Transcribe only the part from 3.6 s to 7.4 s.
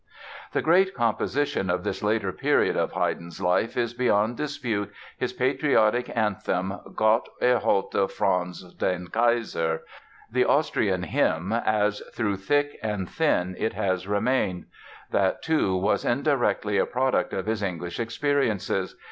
is beyond dispute his patriotic anthem, "Gott